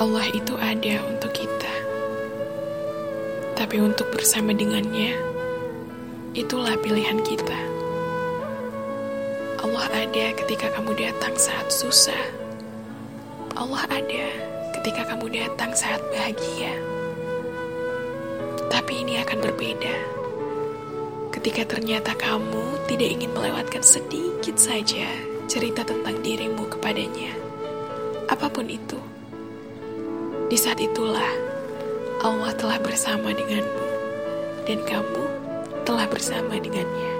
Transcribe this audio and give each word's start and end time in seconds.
Allah 0.00 0.24
itu 0.32 0.56
ada 0.56 1.04
untuk 1.12 1.28
kita. 1.36 1.74
Tapi 3.52 3.84
untuk 3.84 4.08
bersama 4.08 4.56
dengannya, 4.56 5.12
itulah 6.32 6.72
pilihan 6.80 7.20
kita. 7.20 7.60
Allah 9.60 9.84
ada 9.92 10.32
ketika 10.40 10.72
kamu 10.72 10.96
datang 10.96 11.36
saat 11.36 11.68
susah. 11.68 12.16
Allah 13.60 13.84
ada 13.92 14.24
ketika 14.80 15.04
kamu 15.12 15.36
datang 15.36 15.76
saat 15.76 16.00
bahagia. 16.08 16.72
Tapi 18.72 19.04
ini 19.04 19.20
akan 19.20 19.36
berbeda 19.36 19.96
ketika 21.36 21.76
ternyata 21.76 22.16
kamu 22.16 22.88
tidak 22.88 23.20
ingin 23.20 23.36
melewatkan 23.36 23.84
sedikit 23.84 24.56
saja 24.56 25.12
cerita 25.44 25.84
tentang 25.84 26.24
dirimu 26.24 26.72
kepadanya. 26.72 27.36
Apa 28.32 28.48
pun 28.48 28.64
itu, 28.64 28.96
di 30.50 30.58
saat 30.58 30.82
itulah 30.82 31.30
Allah 32.26 32.50
telah 32.58 32.82
bersama 32.82 33.30
denganmu, 33.30 33.86
dan 34.66 34.82
kamu 34.82 35.24
telah 35.86 36.10
bersama 36.10 36.58
dengannya. 36.58 37.19